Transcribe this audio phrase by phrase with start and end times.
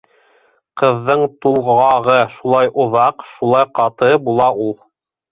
[0.81, 4.73] Ҡыҙҙың тулғағы шулай оҙаҡ, шулай ҡаты була ул.